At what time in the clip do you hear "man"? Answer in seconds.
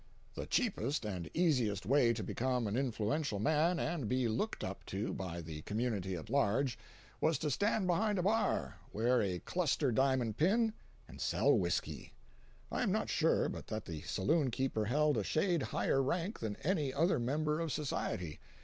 3.37-3.77